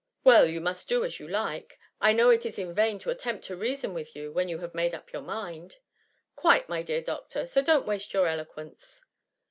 ^^ 0.01 0.03
Well, 0.23 0.47
you 0.47 0.61
must 0.61 0.89
do 0.89 1.05
as 1.05 1.19
you 1.19 1.27
like* 1.27 1.77
I 2.01 2.11
know 2.11 2.31
it 2.31 2.43
is 2.43 2.57
in 2.57 2.73
vain 2.73 2.97
to 2.97 3.11
attempt 3.11 3.43
to 3.45 3.55
reason 3.55 3.93
with 3.93 4.15
you 4.15 4.31
when 4.31 4.49
you 4.49 4.57
have 4.57 4.73
made 4.73 4.95
up 4.95 5.13
your 5.13 5.21
mind.^ 5.21 5.75
*^ 5.79 6.35
Quite, 6.35 6.67
my 6.67 6.81
dear 6.81 7.01
doctor, 7.03 7.45
so 7.45 7.61
don'^t 7.61 7.85
waste 7.85 8.11
your 8.11 8.25
eloquence. 8.25 9.05